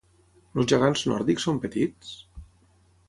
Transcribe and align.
Els 0.61 0.67
gegants 0.71 1.03
nòrdics 1.11 1.47
són 1.49 1.63
petits? 1.67 2.17